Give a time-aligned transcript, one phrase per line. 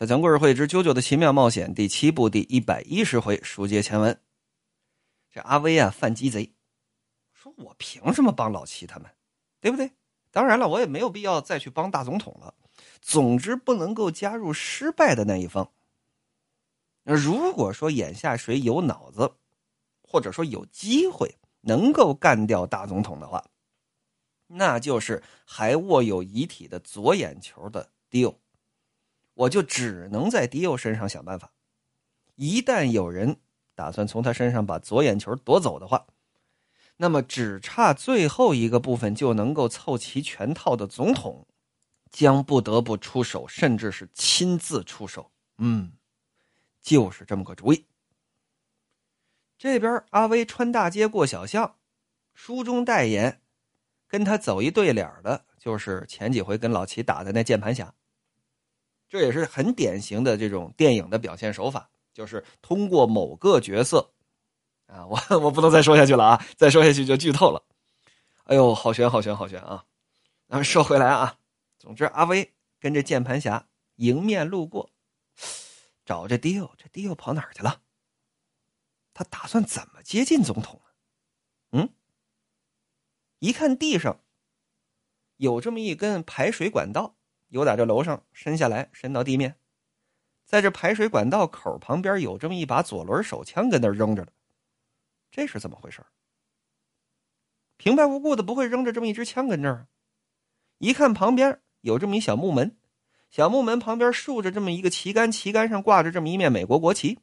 [0.00, 4.18] 在讲故事会之《啾啾的奇妙冒险》第七部第一百一十回，书接前文。
[5.30, 6.54] 这阿威啊，犯鸡贼，
[7.34, 9.10] 说我凭什么帮老齐他们，
[9.60, 9.92] 对不对？
[10.30, 12.54] 当然了，我也没有必要再去帮大总统了。
[13.02, 15.70] 总之，不能够加入失败的那一方。
[17.02, 19.30] 那如果说眼下谁有脑子，
[20.00, 23.44] 或者说有机会能够干掉大总统的话，
[24.46, 28.34] 那就是还握有遗体的左眼球的迪欧。
[29.40, 31.52] 我就只能在迪欧身上想办法。
[32.34, 33.36] 一旦有人
[33.74, 36.06] 打算从他身上把左眼球夺走的话，
[36.98, 41.46] 那么只差最后一个部分就能够凑齐全套的总统，
[42.10, 45.30] 将不得不出手，甚至是亲自出手。
[45.56, 45.92] 嗯，
[46.82, 47.86] 就是这么个主意。
[49.56, 51.76] 这边阿威穿大街过小巷，
[52.34, 53.40] 书中代言，
[54.06, 57.94] 跟他走一对脸的，就是前几回跟老齐打的那键盘侠。
[59.10, 64.12] 这也是很典型的这种电影的表现手法，就是通过某个角色，
[64.86, 67.60] 啊，我我不能再说下去了啊，再说下去就剧透了。
[68.44, 69.84] 哎呦，好悬，好悬，好悬啊！
[70.48, 71.38] 咱们说回来啊，
[71.78, 74.90] 总之阿威跟这键盘侠迎面路过，
[76.04, 77.82] 找这迪欧，这迪欧跑哪儿去了？
[79.12, 80.80] 他打算怎么接近总统？
[81.72, 81.88] 嗯，
[83.40, 84.20] 一看地上
[85.36, 87.16] 有这么一根排水管道。
[87.50, 89.54] 由打这楼上伸下来，伸到地面，
[90.44, 94.32] 在这排水管道口旁边有这么一把左轮手枪，跟那扔着呢。
[95.30, 96.04] 这是怎么回事？
[97.76, 99.86] 平白无故的不会扔着这么一支枪跟这儿？
[100.78, 102.76] 一看旁边有这么一小木门，
[103.30, 107.18] 小木门旁边竖着这么一个旗杆，旗杆上挂着这么一面美国国旗。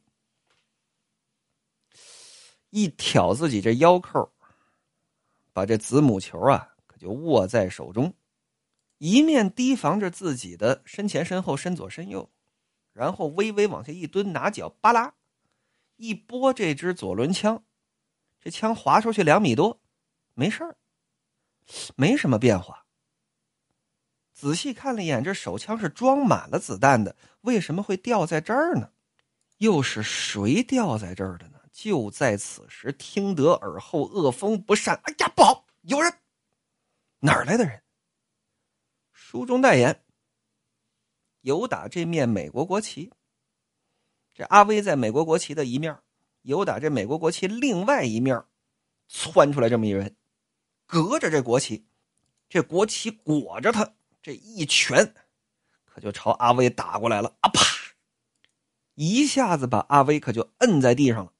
[2.70, 4.30] 一挑自己这腰扣，
[5.52, 8.12] 把这子母球啊，可就握在手中。
[8.98, 12.30] 一面提防着自己的身前身后身左身右，
[12.92, 15.14] 然后微微往下一蹲，拿脚扒拉
[15.96, 17.64] 一拨这支左轮枪，
[18.40, 19.80] 这枪划出去两米多，
[20.34, 20.76] 没事儿，
[21.96, 22.84] 没什么变化。
[24.32, 28.90] 仔细看了一眼，这手枪是装满了子弹的，为什么会掉在这儿呢？
[29.58, 31.58] 又是谁掉在这儿的呢？
[31.72, 36.12] 就在此时，听得耳后恶风不善，哎呀，不好，有人！
[37.20, 37.82] 哪儿来的人？
[39.30, 40.02] 书中代言，
[41.42, 43.12] 有打这面美国国旗。
[44.32, 45.98] 这阿威在美国国旗的一面，
[46.40, 48.42] 有打这美国国旗另外一面，
[49.06, 50.16] 窜出来这么一人，
[50.86, 51.86] 隔着这国旗，
[52.48, 55.14] 这国旗裹着他，这一拳
[55.84, 57.36] 可就朝阿威打过来了。
[57.40, 57.60] 啊啪！
[58.94, 61.34] 一下子把阿威可就摁在地上了，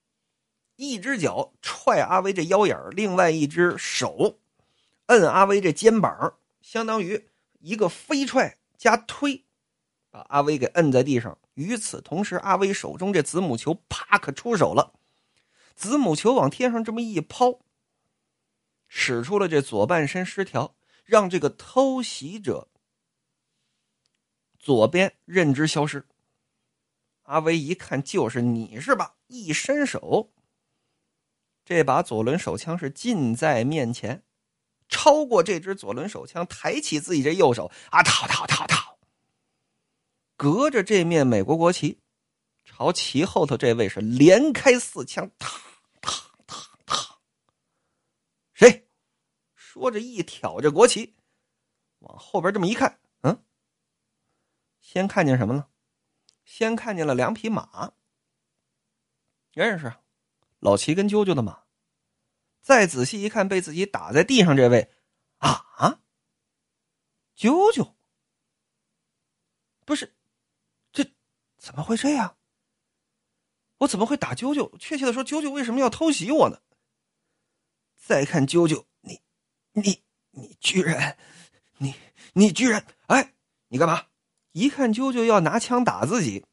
[0.77, 4.41] 一只脚踹阿威这腰眼另外一只手
[5.07, 7.31] 摁阿威这肩膀，相当于。
[7.59, 9.45] 一个飞踹加推，
[10.11, 11.39] 把阿威给摁在地上。
[11.55, 14.95] 与此同时，阿威手中这子母球啪可出手了，
[15.75, 17.61] 子母球往天上这么一抛，
[18.87, 22.69] 使出了这左半身失调，让这个偷袭者
[24.59, 26.07] 左边认知消失。
[27.23, 29.17] 阿威一看就是你是吧？
[29.27, 30.33] 一伸手，
[31.65, 34.23] 这把左轮手枪是近在面前。
[34.89, 38.99] 超过这支左轮手枪，抬起自己这右手，啊，掏掏掏掏，
[40.37, 41.99] 隔着这面美国国旗，
[42.65, 45.59] 朝旗后头这位是连开四枪，嘡
[46.01, 47.07] 嘡嘡嘡。
[48.55, 48.89] 谁？
[49.55, 51.15] 说着一挑着国旗，
[51.99, 53.45] 往后边这么一看，嗯，
[54.81, 55.69] 先看见什么了？
[56.45, 57.93] 先看见了两匹马，
[59.53, 59.93] 认识，
[60.61, 61.68] 老齐跟啾啾的马。
[62.69, 64.93] 再仔细一看，被自己打在地上这位，
[65.39, 65.65] 啊！
[67.35, 67.95] 啾啾，
[69.87, 70.15] 不是，
[70.93, 71.03] 这
[71.57, 72.37] 怎么会这样？
[73.79, 74.77] 我怎么会打啾啾？
[74.77, 76.61] 确切的说，啾啾为什么要偷袭我呢？
[77.97, 79.23] 再看啾啾，你，
[79.73, 80.03] 你，
[80.33, 81.17] 你居然，
[81.79, 81.95] 你，
[82.35, 83.33] 你居然，哎，
[83.69, 84.09] 你干嘛？
[84.53, 86.45] 一看啾啾要拿枪打自己，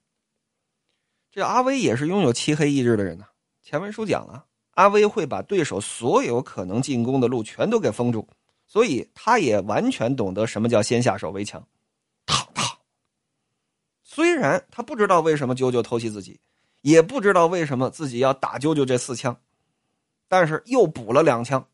[1.29, 3.27] 这阿威也是拥有漆黑意志的人呢。
[3.61, 4.47] 前文书讲了。
[4.75, 8.25] 阿威会把对手所有可能进攻的路全都给封住，
[8.65, 11.61] 所以他也完全懂得什么叫先下手为强。
[12.25, 12.73] 嘡嘡。
[14.03, 16.39] 虽然他不知道为什么啾啾偷袭自己，
[16.81, 19.37] 也不知道为什么自己要打啾啾这四枪，
[20.27, 21.67] 但是又补了两枪。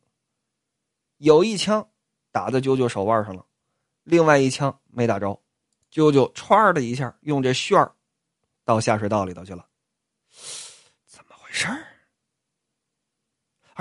[1.18, 1.88] 有一枪
[2.32, 3.46] 打在啾啾手腕上了，
[4.04, 5.40] 另外一枪没打着，
[5.92, 7.92] 啾啾歘的一下用这旋儿
[8.64, 9.66] 到下水道里头去了。
[11.06, 11.91] 怎么回事儿？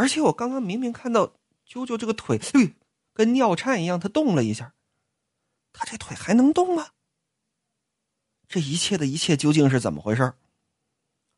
[0.01, 1.27] 而且我刚刚明明看到
[1.69, 2.41] 啾啾这个腿，
[3.13, 4.73] 跟尿颤一样，他动了一下。
[5.75, 6.93] 他这腿还能动吗？
[8.49, 10.33] 这一切的一切究竟是怎么回事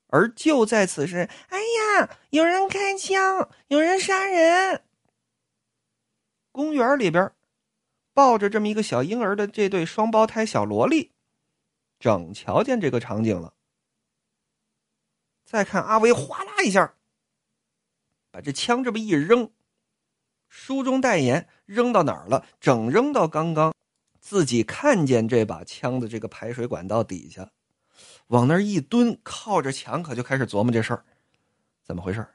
[0.06, 4.85] 而就在此时，哎呀，有人开枪，有人杀人！
[6.53, 7.32] 公园里边，
[8.14, 11.11] 抱着这么一个小婴儿的这对双胞胎小萝莉，
[11.99, 13.55] 正瞧见这个场景了。
[15.44, 16.94] 再看阿威，哗啦一下，
[18.32, 19.50] 把这枪这么一扔，
[20.49, 22.44] 书中代言扔到哪儿了？
[22.58, 23.73] 整扔到刚刚
[24.19, 27.52] 自己看见这把枪的这个排水管道底下。
[28.29, 31.05] 往那儿一蹲，靠着墙，可就开始琢磨这事儿，
[31.82, 32.26] 怎么回事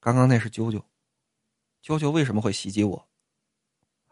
[0.00, 0.82] 刚刚那是啾啾，
[1.84, 3.06] 啾啾为什么会袭击我？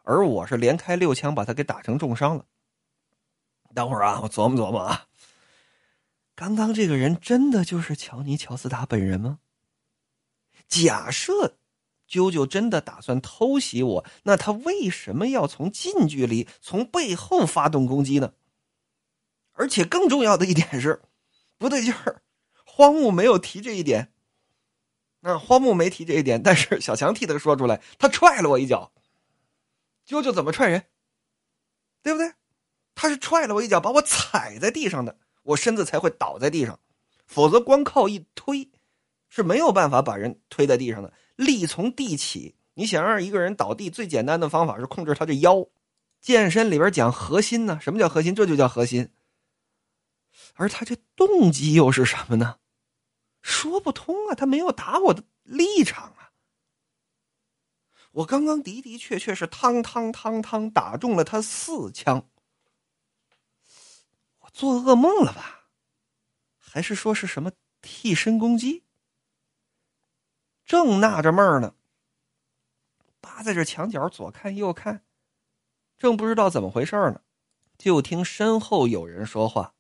[0.03, 2.45] 而我是连开六枪把他给打成重伤了。
[3.75, 5.07] 等会儿啊，我琢磨琢磨啊。
[6.35, 9.39] 刚刚这个人真的就是乔尼·乔斯达本人吗？
[10.69, 11.57] 假设
[12.09, 18.35] 啾啾真的打算偷袭我，那他为什么要从近距离、从背后发动攻击呢？
[19.53, 21.03] 而且更重要的一点是，
[21.57, 22.23] 不对劲儿，
[22.65, 24.13] 荒木没有提这一点。
[25.21, 28.93] 那荒木没提这一点，但是小强替他说出来，他踹了我一脚。
[30.07, 30.85] 啾啾怎么踹人？
[32.03, 32.33] 对不对？
[32.95, 36.79] 他是踹了我一脚，把我踩在地上的，我身子才会倒在地上。
[37.27, 38.71] 否则光靠一推，
[39.29, 41.13] 是没有办法把人推在地上的。
[41.37, 45.67] 力从地起，你想让一个人倒地，最简单的方法是控制他的腰。
[46.21, 48.35] 健身里边讲核心呢，什么叫核心？
[48.35, 49.11] 这就叫核心。
[50.55, 52.59] 而他这动机又是什么呢？
[53.41, 54.35] 说不通啊！
[54.35, 56.33] 他没有打我的立场啊！
[58.11, 62.29] 我刚刚的的确确是汤汤汤汤打中了他四枪。
[64.41, 65.69] 我做噩梦了吧？
[66.59, 68.83] 还是说是什么替身攻击？
[70.69, 71.75] 正纳着闷儿呢，
[73.23, 75.03] 扒在这墙角左看右看，
[75.97, 77.23] 正不知道怎么回事呢，
[77.79, 79.75] 就听身后有人说话。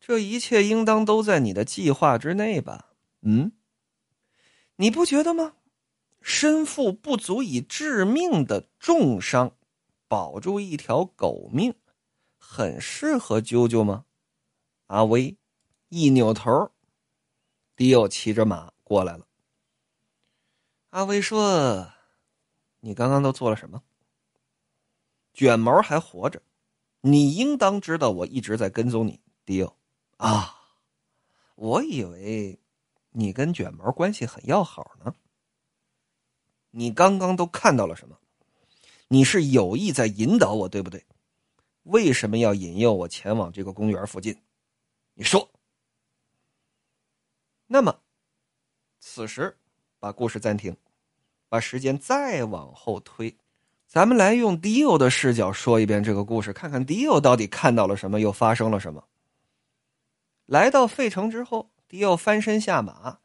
[0.00, 2.94] 这一切应当都在你的计划之内吧？
[3.20, 3.52] 嗯，
[4.76, 5.56] 你不觉得吗？
[6.22, 9.54] 身负不足以致命的重伤，
[10.08, 11.74] 保住一条狗命，
[12.38, 14.06] 很适合啾啾吗？
[14.86, 15.36] 阿威
[15.90, 16.72] 一扭头，
[17.76, 19.26] 迪奥骑着马过来了。
[20.90, 21.92] 阿威说
[22.80, 23.82] ：“你刚刚都做了什么？”
[25.32, 26.42] 卷毛还活着，
[27.00, 29.76] 你应当知道我一直在跟踪你，迪欧。
[30.16, 30.58] 啊，
[31.54, 32.58] 我以为
[33.10, 35.14] 你跟卷毛关系很要好呢。
[36.72, 38.18] 你刚刚都看到了什么？
[39.06, 41.06] 你是有意在引导我，对不对？
[41.84, 44.36] 为什么要引诱我前往这个公园附近？
[45.14, 45.48] 你说。
[47.68, 48.00] 那么，
[48.98, 49.56] 此时
[50.00, 50.74] 把故事暂停，
[51.48, 53.36] 把时间再往后推，
[53.86, 59.04] 咱们来用迪欧的视角说一遍这个故事，看看迪欧到底看到了什么，又发生了什么。
[60.46, 63.20] 来到费城之后，迪奥翻身下马，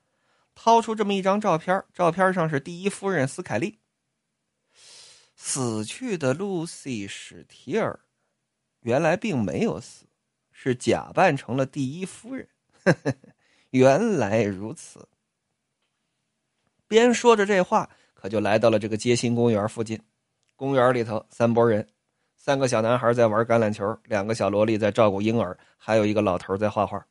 [0.54, 1.84] 掏出这么一张照片。
[1.94, 3.80] 照片上是第一夫人斯凯利。
[5.36, 8.02] 死去的露西·史提尔，
[8.82, 10.06] 原来并没有死，
[10.52, 12.50] 是假扮成了第一夫人。
[13.72, 15.08] 原来如此。
[16.88, 20.00] 边说着这话，可就来到了这个街心公园附近。
[20.56, 21.88] 公园里头，三拨人：
[22.36, 27.06] 三个小男孩在玩橄榄球，两个小萝莉在照顾婴儿，还有一个老头在画画。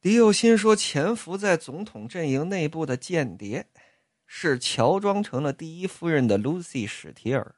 [0.00, 3.66] 迪奥心说：“潜伏在总统阵营内部的间谍，
[4.26, 7.54] 是乔装成了第一夫人的 Lucy ·史提尔。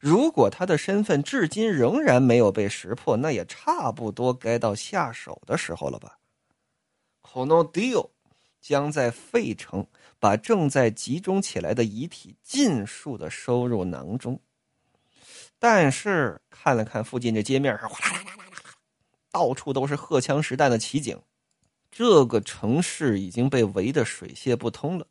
[0.00, 6.18] 如果他的身份至今仍然没有被识破，那也差不多该到下手的时候了吧？”
[7.22, 8.10] 可诺迪奥
[8.68, 9.86] 将在费城
[10.18, 14.38] 把正在集中起来的遗体尽数的收入囊中。
[15.58, 18.74] 但是看了看附近这街面上，哗啦啦啦啦啦，
[19.30, 21.18] 到处都是荷枪实弹的骑警。
[21.90, 25.06] 这个城市已经被围得水泄不通了，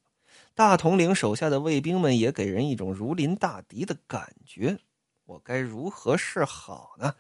[0.54, 4.78] 大统领手下的卫兵们也给人一种如临大敌的感觉。
[5.26, 7.12] 我该如何是好呢？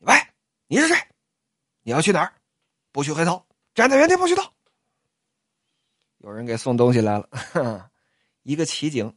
[0.00, 0.14] 喂，
[0.66, 0.94] 你是谁？
[1.82, 2.30] 你要去哪儿？
[2.92, 3.42] 不许回头，
[3.74, 4.44] 站在原地不许动。
[6.22, 7.90] 有人给送东西来了，
[8.44, 9.16] 一个骑警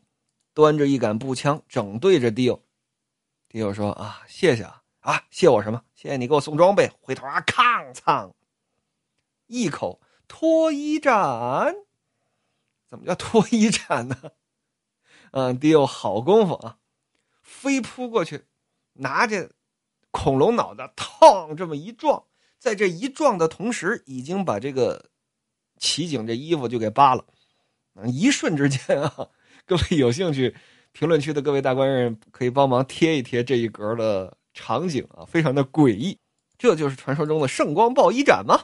[0.56, 2.60] 端着一杆步枪，正对着迪欧。
[3.48, 5.84] 迪欧说：“啊，谢谢啊，啊，谢我什么？
[5.94, 8.34] 谢谢你给我送装备。”回头啊，抗苍。
[9.46, 11.76] 一口脱衣斩，
[12.88, 14.18] 怎么叫脱衣斩呢？
[15.30, 16.80] 嗯，得有好功夫啊！
[17.44, 18.46] 飞扑过去，
[18.94, 19.52] 拿着
[20.10, 22.26] 恐龙脑袋，烫这么一撞，
[22.58, 25.12] 在这一撞的同时，已经把这个
[25.78, 27.24] 骑警这衣服就给扒了。
[28.06, 29.30] 一瞬之间啊，
[29.66, 30.54] 各位有兴趣，
[30.92, 36.18] 评论区的各位大官人可以帮忙贴一贴这一格的场景啊，非常的诡异。
[36.58, 38.60] 这就是传说中的圣光暴衣斩吗？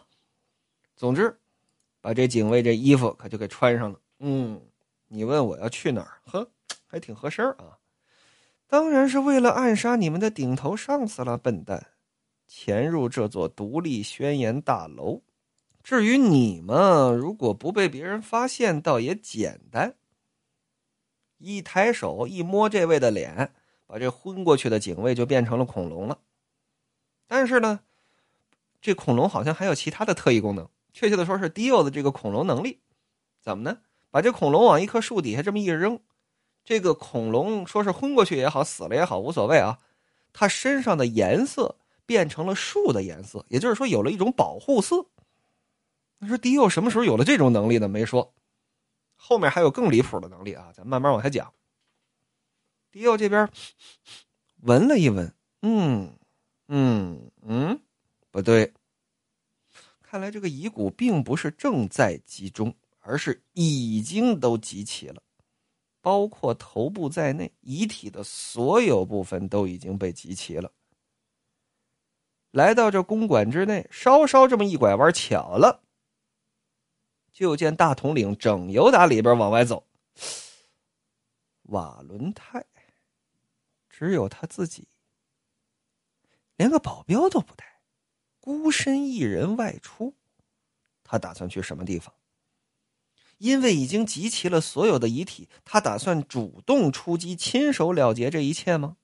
[0.96, 1.38] 总之，
[2.01, 4.00] 把这警卫这衣服可就给穿上了。
[4.20, 4.62] 嗯，
[5.08, 6.22] 你问我要去哪儿？
[6.25, 6.50] 呵，
[6.86, 7.77] 还挺合身啊。
[8.68, 11.88] 当然是为了暗杀你们的顶头上司了，笨蛋！
[12.48, 15.22] 潜入这座独立宣言大楼。
[15.83, 19.95] 至于你们，如果不被别人发现，倒也简单。
[21.38, 23.51] 一抬手，一摸这位的脸，
[23.88, 26.19] 把这昏过去的警卫就变成了恐龙了。
[27.27, 27.79] 但是呢，
[28.81, 32.79] 这恐龙好像还有其他的特异功能，确切的说是迪欧的这个恐龙能力。
[33.41, 33.79] 怎么呢？
[34.11, 36.00] 把这恐龙往一棵树底下这么一扔。
[36.63, 39.79] 这个恐龙说是昏过去也好，死了也好，无所谓啊。
[40.31, 45.07] 它身上的颜色变成了树的颜色，也就是说有了一种保护色。
[46.24, 47.88] 你说迪欧什么时候有了这种能力呢？
[47.88, 48.32] 没说。
[49.16, 51.51] 后面还有更离谱的能力啊，咱慢慢往下讲。
[52.92, 53.50] 迪欧这边
[54.58, 56.13] 闻了一闻，嗯
[56.68, 57.80] 嗯嗯，
[58.30, 58.72] 不对，
[60.04, 65.24] 看来这个遗骨并不是正在集中，而是已经都集齐了。
[66.01, 70.72] 包括头部在内，遗体的所有部分都已经被集齐了。
[72.51, 75.82] 来到这公馆之内，稍稍这么一拐弯，巧了，
[77.41, 79.83] 就见大统领整油打里边往外走。
[81.63, 82.63] 瓦伦泰
[83.89, 84.88] 只有他自己，
[86.55, 87.81] 连个保镖都不带，
[88.39, 90.15] 孤身一人外出，
[91.03, 92.13] 他打算去什么地方？
[93.39, 98.98] 因为已经集齐了所有的遗体，他打算主动出击，亲手了结这一切吗？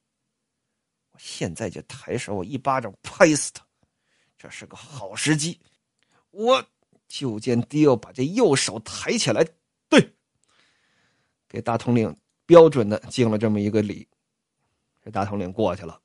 [1.10, 3.65] 我现在就抬手，我一巴掌拍死他！
[4.38, 5.60] 这是个好时机。
[6.29, 6.63] 我
[7.08, 9.48] 就见迪奥把这右手抬起来，
[9.90, 10.14] 对，
[11.48, 14.08] 给大统领标准的敬了这么一个礼。
[15.04, 16.02] 这大统领过去了。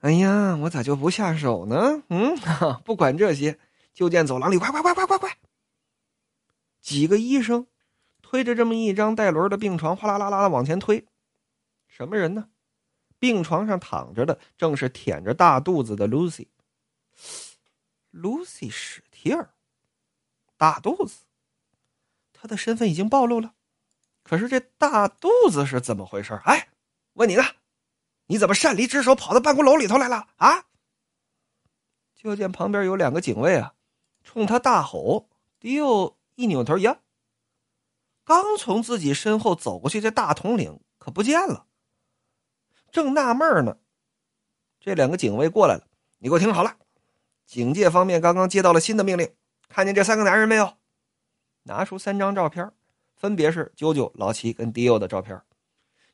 [0.00, 2.02] 哎呀，我咋就不下手呢？
[2.08, 2.36] 嗯，
[2.84, 3.58] 不管这些，
[3.92, 5.38] 就见走廊里快快快快快快！
[6.80, 7.66] 几个医生
[8.22, 11.04] 推着这么一张带轮的病床，哗啦啦啦的往前推。
[11.88, 12.48] 什么人呢？
[13.18, 16.46] 病床上躺着的正是舔着大肚子的 Lucy。
[18.12, 19.50] Lucy 史蒂尔，
[20.58, 21.20] 大肚子，
[22.34, 23.54] 他的身份已经暴露了。
[24.22, 26.38] 可是这大肚子是怎么回事？
[26.44, 26.68] 哎，
[27.14, 27.42] 问你呢，
[28.26, 30.28] 你怎么擅离职守，跑到办公楼里头来了？
[30.36, 30.66] 啊！
[32.14, 33.72] 就见旁边有两个警卫啊，
[34.22, 37.00] 冲他大吼：“迪欧！”一扭头呀，
[38.24, 41.66] 刚从自己身后走过去，这大统领可不见了。
[42.92, 43.78] 正纳闷呢，
[44.78, 45.88] 这两个警卫过来了。
[46.18, 46.76] 你给我听好了，
[47.46, 49.32] 警戒方面刚刚接到了新的命令，
[49.68, 50.76] 看见这三个男人没有？
[51.64, 52.72] 拿出三张照片，
[53.14, 55.38] 分别是啾啾、老齐跟迪欧的照片。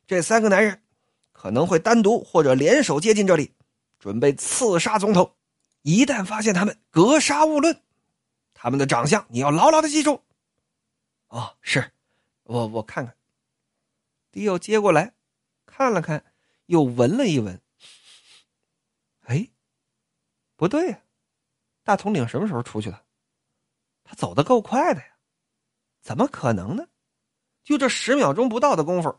[0.05, 0.83] 这三个男人
[1.31, 3.53] 可能会单独或者联手接近这里，
[3.97, 5.33] 准备刺杀总统。
[5.83, 7.81] 一旦发现他们，格杀勿论。
[8.53, 10.21] 他们的长相你要牢牢的记住。
[11.27, 11.91] 哦，是，
[12.43, 13.15] 我我看看。
[14.31, 15.13] 迪奥接过来，
[15.65, 16.25] 看了看，
[16.65, 17.61] 又闻了一闻。
[19.21, 19.47] 哎，
[20.57, 20.99] 不对呀，
[21.83, 23.04] 大统领什么时候出去的？
[24.05, 25.07] 他走的够快的呀，
[26.01, 26.87] 怎么可能呢？
[27.63, 29.13] 就这十秒钟不到的功夫，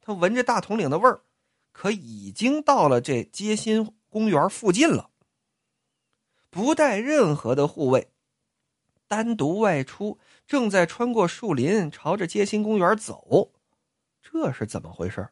[0.00, 1.22] 他闻着大统领的味儿，
[1.70, 5.08] 可已经到了这街心公园附近了，
[6.50, 8.12] 不带任何的护卫。
[9.06, 13.52] 单独外出，正在穿过树林，朝着街心公园走，
[14.20, 15.28] 这是怎么回事？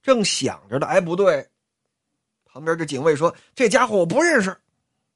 [0.00, 1.48] 正想着的，哎，不对，
[2.44, 4.56] 旁边这警卫说：“这家伙我不认识，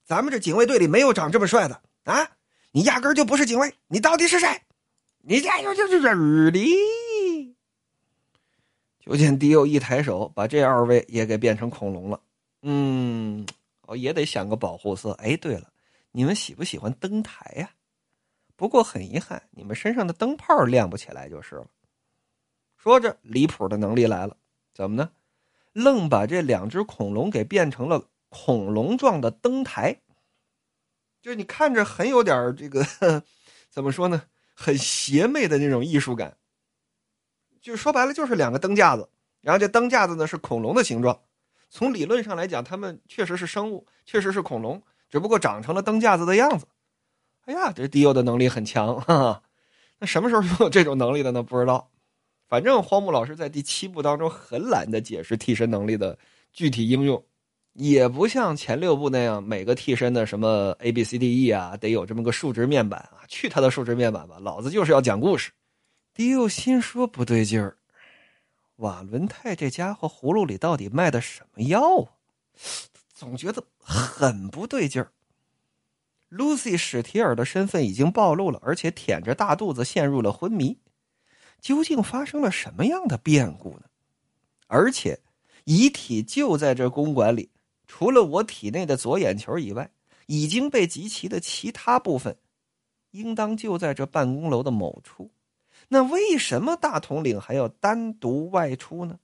[0.05, 2.29] 咱们这警卫队里没有长这么帅的啊！
[2.73, 4.49] 你压根就不是警卫，你到底是谁？
[5.21, 6.67] 你这就就这日哩！”
[8.99, 12.21] 就见迪欧一抬手，把这二位也给变成恐龙了。
[12.63, 13.47] 嗯，
[13.83, 15.11] 哦，也得想个保护色。
[15.13, 15.69] 哎，对了，
[16.13, 17.71] 你们喜不喜欢灯台呀？
[18.55, 21.67] 不过很遗憾，你们身上的灯泡亮不起来就是了。
[22.77, 24.37] 说着，离谱的能力来了，
[24.73, 25.11] 怎么呢？
[25.73, 29.97] 愣把这两只恐龙给变成了恐龙状的灯台，
[31.23, 32.85] 就是你看着很有点这个，
[33.71, 34.23] 怎么说呢？
[34.55, 36.37] 很邪魅的那种艺术感。
[37.61, 39.09] 就说白了，就是两个灯架子，
[39.41, 41.19] 然后这灯架子呢是恐龙的形状。
[41.71, 46.67] 从理论上来讲，它们确实是生物，确实是恐龙，只不过长成了灯架子的样子。
[47.45, 49.43] 哎呀，这迪欧的能力很强，哈哈。
[49.99, 51.43] 那什么时候拥有这种能力的呢？
[51.43, 51.89] 不知道。
[52.49, 56.19] 反正荒木老师在第七部当中很懒得解释替身能力的
[56.53, 57.25] 具体应用，
[57.75, 63.25] 也不像前六部那样每个替身的什么 A B C D E 啊，得有这么个数值面板啊。
[63.29, 65.53] 去他的数值面板吧，老子就是要讲故事。
[66.15, 67.79] 迪欧心说不对劲儿，
[68.77, 72.13] 瓦伦泰这家伙葫芦里到底卖的什么药啊？
[73.15, 75.11] 总觉得很不对劲儿。
[76.31, 80.79] Lucy 史提尔的身份已经暴露了，而且舔着大肚子陷入了昏迷。
[81.61, 83.85] 究竟发生了什么样的变故呢？
[84.67, 85.21] 而且，
[85.65, 87.51] 遗体就在这公馆里，
[87.95, 89.91] 除了我体内的左眼球以外，
[90.25, 92.35] 已经被集齐的其他部分，
[93.11, 95.31] 应当就在这办公楼的某处。
[95.89, 99.21] 那为什么大统领还要单独外出呢？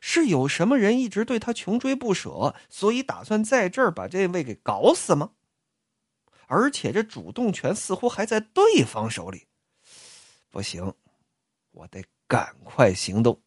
[0.00, 5.32] 是有什么人一直对他穷追不舍，所以打算在这儿把这位给搞死吗？
[6.46, 9.44] 而且这主动权似乎还在对方手里，
[10.50, 10.94] 不行，
[11.72, 13.40] 我得赶快行动。